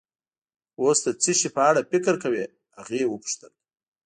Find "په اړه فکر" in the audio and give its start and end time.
1.55-2.13